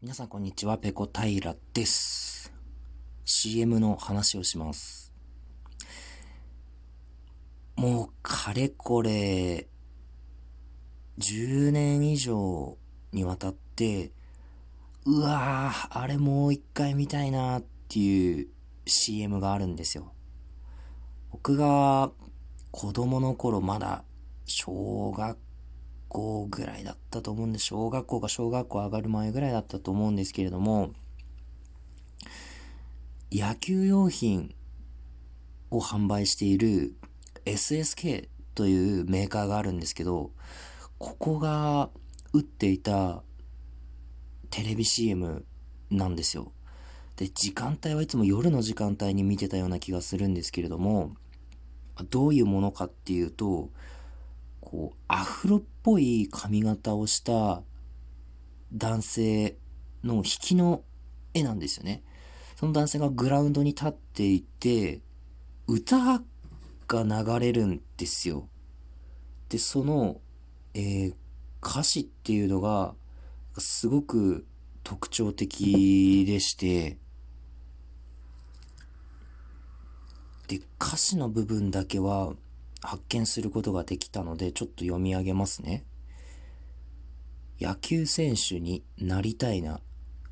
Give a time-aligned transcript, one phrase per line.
[0.00, 2.52] 皆さんこんにちは、ペコ平です。
[3.24, 5.12] CM の話をします。
[7.74, 9.66] もう、かれこれ、
[11.18, 12.78] 10年以上
[13.12, 14.12] にわたって、
[15.04, 18.46] うわぁ、あれもう一回見たいなっていう
[18.86, 20.12] CM があるんですよ。
[21.32, 22.12] 僕が
[22.70, 24.04] 子供の頃まだ
[24.44, 25.36] 小学
[26.08, 30.92] 校ぐらいだったと思うんで、小学校か小学校上がる前ぐらいだったと思うんですけれども、
[33.30, 34.54] 野球用品
[35.70, 36.94] を販売している
[37.44, 40.30] SSK というメーカーがあるんですけど、
[40.98, 41.90] ここが
[42.32, 43.22] 打っていた
[44.50, 45.44] テレビ CM
[45.90, 46.52] なんですよ。
[47.16, 51.14] で、時間帯はいつも夜の時間帯に見てたような気がするんですけれども、
[52.10, 53.70] どういうものかっていうと、
[54.70, 57.62] こう、アフロっぽい髪型をした
[58.74, 59.56] 男性
[60.04, 60.82] の引きの
[61.32, 62.02] 絵なんですよね。
[62.54, 65.00] その男性がグラウンドに立っていて、
[65.66, 66.22] 歌
[66.86, 68.46] が流れるんですよ。
[69.48, 70.20] で、その、
[70.74, 71.14] えー、
[71.62, 72.94] 歌詞っていうのが、
[73.56, 74.46] すごく
[74.84, 76.98] 特徴的でして、
[80.46, 82.34] で、歌詞の部分だけは、
[82.80, 85.84] 発見することができたので、ちょっと読み上げますね。
[87.60, 89.80] 野球選手になりたいな。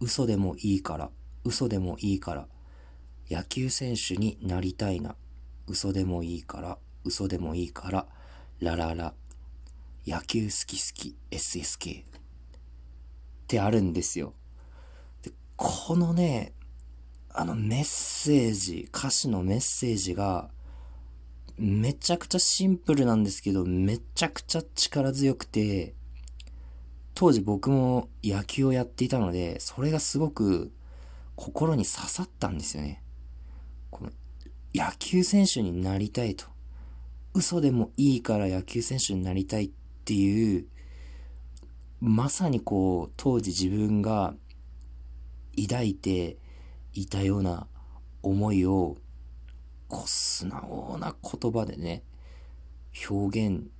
[0.00, 1.10] 嘘でもいいから。
[1.44, 2.48] 嘘でもいいから。
[3.30, 5.16] 野球選手になりたいな。
[5.66, 6.78] 嘘でもいいから。
[7.04, 8.06] 嘘でもいいから。
[8.60, 9.14] ラララ。
[10.06, 12.02] 野球好き好き SSK。
[12.02, 12.04] っ
[13.46, 14.34] てあるんですよ。
[15.22, 16.52] で、このね、
[17.30, 20.50] あのメッセージ、歌詞のメッセージが、
[21.56, 25.94] めちゃくちゃシンプルなんですけど、めちゃくちゃ力強くて、
[27.14, 30.72] 当時僕も野球をやっていたので、それがすごく
[31.36, 33.02] 心に刺さったんですよね。
[33.90, 34.10] この
[34.74, 36.46] 野球選手になりたいと。
[37.34, 39.70] 嘘でもいいから野球選手になりたいっ
[40.04, 40.66] ていう、
[42.00, 44.34] まさにこう、当時自分が
[45.56, 46.36] 抱いて
[46.92, 47.68] いたような
[48.22, 48.96] 思いを
[49.88, 52.02] こう素直な言葉でね、
[53.08, 53.70] 表現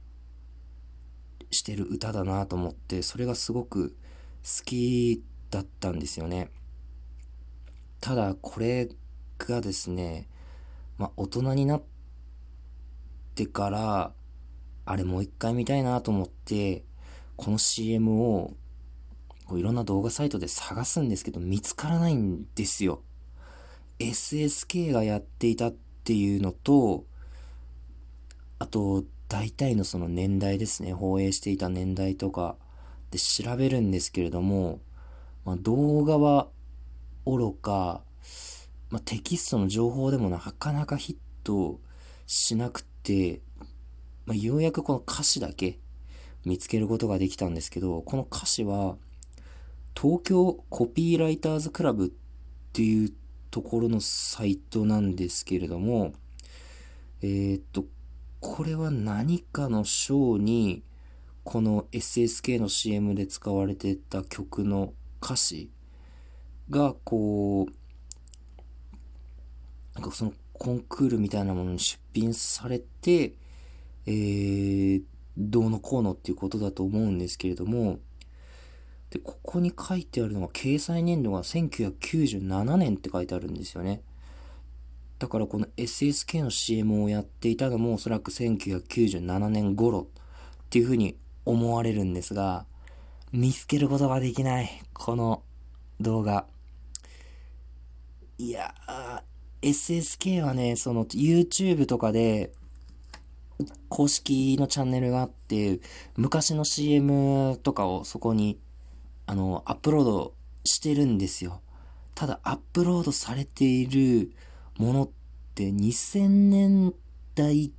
[1.51, 3.97] してる歌だなと思って、それがすごく
[4.43, 6.51] 好きだったんですよね。
[8.01, 8.89] ただ、これ
[9.39, 10.29] がですね、
[10.99, 11.83] まあ、大人になっ
[13.35, 14.13] てから、
[14.87, 16.85] あれもう一回見たいなと思って、
[17.37, 18.53] この CM を
[19.47, 23.03] こういろんな動画サイトで探すんですけど、見つからないんですよ。
[23.99, 27.07] SSK がやっていたっっていうのと、
[28.59, 32.57] あと、大体のその年代ですね、放映していた年代とか
[33.11, 34.81] で調べるんですけれども、
[35.47, 36.49] まあ、動画は
[37.25, 38.03] 愚か、
[38.91, 41.81] まあ、テキストの情報でもなかなかヒット
[42.27, 43.41] しなくて、
[44.27, 45.79] まあ、ようやくこの歌詞だけ
[46.45, 48.97] 見つけることができたんですけど、この歌詞は、
[49.99, 52.11] 東京コピーライターズクラブっ
[52.75, 53.13] ていう
[53.55, 56.13] ところのサイトなんですけれども、
[57.23, 57.85] えー、っと、
[58.41, 60.83] これは何かのショーに、
[61.45, 64.93] この SSK の CM で使われてた曲の
[65.23, 65.71] 歌詞
[66.69, 67.73] が、こう、
[69.95, 73.35] なんかそのコンクールみたいなものに出品されて、
[74.07, 75.03] えー、
[75.39, 78.01] どうのこうのっていうことだと思うんですけれども、
[79.15, 84.03] で、ここに書いてあるのが、掲載年度が1997年って書いてあるんですよね。
[85.21, 90.09] だからこの SSK の CM をやっていたのもおそらく1997年頃
[90.65, 92.67] っていうふうに思われるんですが、
[93.31, 94.83] 見つけることができない。
[94.93, 95.45] この
[96.01, 96.47] 動画。
[98.39, 102.53] いやー、SSK はね、その YouTube とかで
[103.89, 105.79] 公式のチャンネルがあって、
[106.17, 108.59] 昔の CM とかをそこに
[109.27, 110.35] あの、アップロード
[110.65, 111.61] してるんですよ。
[112.15, 114.33] ただ、アップロードされている
[114.77, 115.11] ものっ
[115.55, 116.95] て2000年
[117.35, 117.73] 代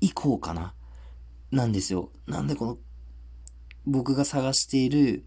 [0.00, 0.74] 以降かな？
[1.50, 2.10] なんですよ。
[2.26, 2.78] なんでこの、
[3.86, 5.24] 僕が探している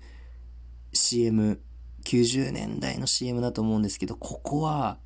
[0.94, 1.62] CM、
[2.04, 5.00] 90年代の CM だと思うんですけど、ここは、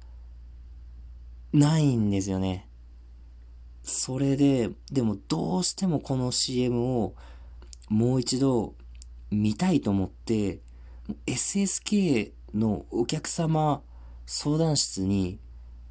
[1.54, 2.70] ないんですよね。
[3.84, 7.16] それで、でもどうしてもこの CM を
[7.90, 8.76] もう一度
[9.32, 10.60] 見たいと思って、
[11.26, 13.82] SSK のお客様
[14.26, 15.40] 相談室に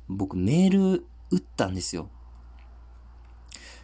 [0.09, 2.11] 僕メール打ったんですよ。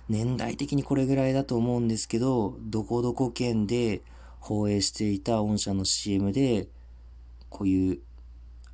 [0.09, 4.03] 年代的にこれぐらいだと思うんですけど、どこどこ県で
[4.39, 6.69] 放映していた御社の CM で、
[7.49, 7.99] こういう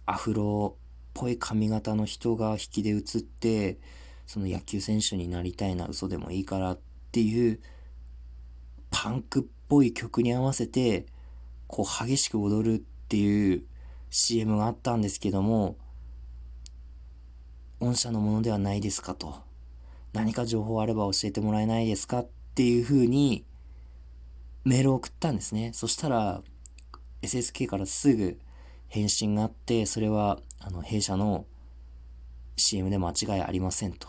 [0.04, 0.80] アフロっ
[1.14, 3.78] ぽい髪型の人が引きで映って、
[4.26, 6.78] その野球選手になりたいな、嘘でもいいからっ
[7.12, 7.60] ていう、
[8.90, 11.06] パンクっぽい曲に合わせて、
[11.66, 13.64] こう激しく踊るっていう
[14.10, 15.78] CM があったんですけども、
[17.80, 19.36] 御社のものではないですかと。
[20.12, 23.46] 何か情報あれば教えてもらえないですかっていう風に
[24.64, 25.70] メールを送ったんですね。
[25.72, 26.42] そしたら
[27.22, 28.38] SSK からすぐ
[28.88, 31.46] 返信があって、それはあの弊社の
[32.56, 34.08] CM で間違いありませんと。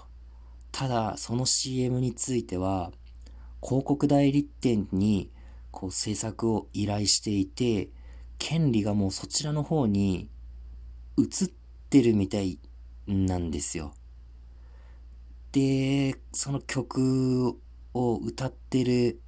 [0.74, 2.92] ただ、その CM については、
[3.66, 5.32] 広告代理店に
[5.74, 7.90] こう制作を依頼していて、
[8.38, 10.30] 権利がもうそちらの方に
[11.18, 11.48] 移っ
[11.90, 12.60] てるみたい
[13.08, 13.94] なんですよ。
[15.52, 17.60] で、その曲
[17.94, 19.20] を歌ってる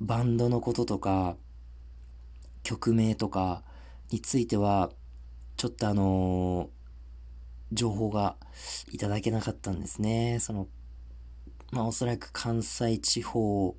[0.00, 1.36] バンドのこととか、
[2.62, 3.62] 曲名とか
[4.10, 4.90] については、
[5.56, 8.36] ちょっとあのー、情報が
[8.90, 10.38] いただけなかったんですね。
[10.40, 10.68] その、
[11.70, 13.76] まあおそらく関西地方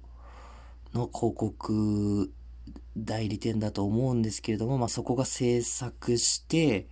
[0.93, 2.31] の広告
[2.97, 6.88] 代理店だと思うんですけれども、まあそこが制作して、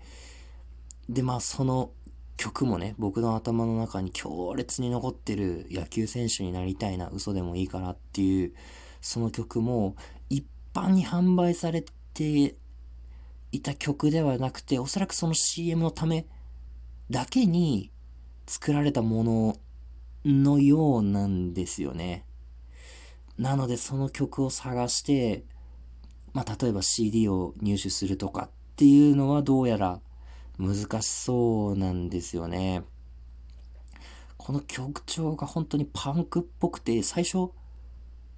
[1.10, 1.92] でまあその
[2.38, 8.54] 曲もね、僕の頭の中に強烈に残ってる野球選手になりたいな、嘘でもいいからっていう、
[9.02, 9.96] その曲も
[10.30, 12.56] 一般に販売されて
[13.52, 16.28] いた曲ではなくて、おそらくその CM のため
[17.10, 17.92] だけに
[18.48, 19.58] 作られたもの
[20.26, 22.26] のようなんですよね。
[23.40, 25.46] なのでその曲を探して、
[26.34, 30.02] まあ、例えば CD を入手するとかっていうのはどうやら
[30.58, 32.84] 難しそうなんですよね。
[34.38, 37.52] この曲調が本当にパンクっぽくて、最初、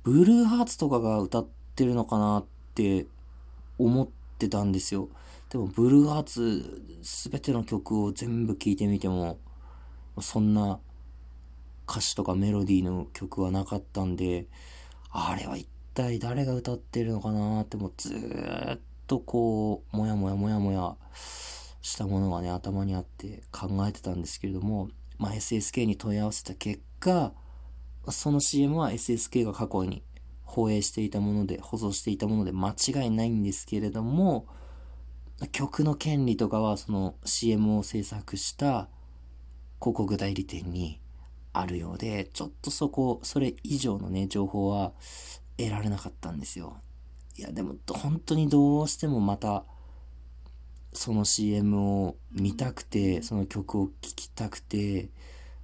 [0.04, 2.46] ブルーハーツとかが歌ってるのかなっ
[2.76, 3.08] て
[3.80, 4.08] 思っ
[4.38, 5.10] てたんですよ。
[5.50, 9.40] でも、ブルーハーツ全ての曲を全部聴いてみても、
[10.20, 10.80] そんな
[11.90, 14.46] 歌詞とかメロディーの曲はなかったんで、
[15.12, 20.96] あれは一体誰が歌ってるのかなってもうずーっとこう、もやもやもやもや
[21.82, 27.34] したものがね、頭にあって考えてたんですけれども、まあ、SSK に問い合わせた結果、
[28.10, 30.02] その CM は SSK が過去に
[30.44, 34.48] 放映していたもので、保存していたもので間違いないんですけれども、
[35.52, 38.88] 曲の権利とかはその CM を制作した
[39.82, 41.01] 広告代理店に
[41.54, 44.94] あるようで、ちょっとそこ、それ以上のね、情報は
[45.58, 46.78] 得られなかったんですよ。
[47.38, 49.66] いや、でも本当にどうしてもまた、
[50.94, 55.10] その CM を見たくて、その曲を聴きたくて、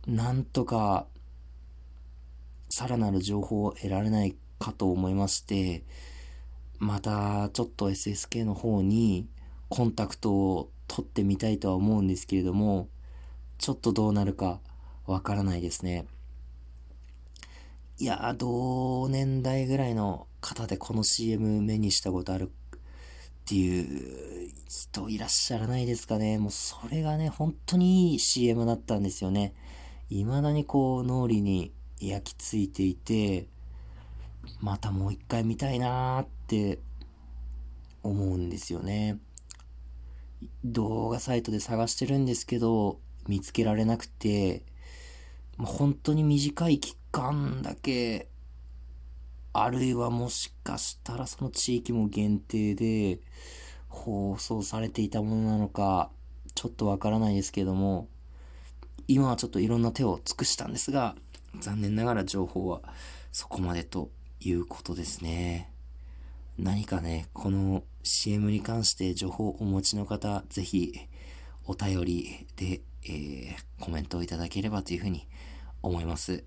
[0.06, 1.08] なんとか、
[2.70, 5.84] さらなる情報を得られないかと思いまして、
[6.80, 9.28] またちょっと SSK の方に
[9.70, 12.90] コンタクトを取ってみたいとは思うんですけれども、
[13.58, 14.60] ちょっとどうなるか
[15.08, 16.06] わからないですね。
[18.00, 26.38] いや同年代ぐらいの方でこの CM 目にしたことあるっていう人いらっしゃらないですかね。
[26.38, 29.56] もうそれがね、本当にいい CM だったんですよね。
[30.10, 33.48] 未だにこう脳裏に焼き付いていて、
[34.60, 36.80] またもう一回見たいなーって
[38.04, 39.18] 思うんですよね。
[40.66, 44.64] 動画サイトで探してるんですけど、見つけられなくて、
[45.58, 48.28] 本当に短い期間だけ
[49.60, 53.20] あるいはもしかしたらその地域も限定で
[53.88, 56.12] 放送されていたものなのか、
[56.54, 58.08] ちょっとわからないですけども、
[59.08, 61.16] 今はちょっといろんな手を尽くしたんですが、
[61.60, 62.82] 残念ながら情報は
[63.32, 64.12] そこまでと
[64.42, 65.72] いうことですね。
[66.60, 70.94] 何かね、この CM に関して情報をお持ちの方、ぜひ
[71.66, 75.28] お便りで、えー、コメントをいただければというふうに
[75.82, 76.44] 思います。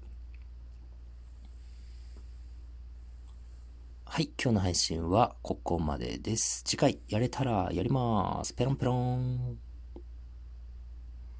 [4.04, 6.62] はい、今日の配信はここまでです。
[6.64, 8.52] 次回やれたらやります。
[8.54, 9.69] ペロンペロン。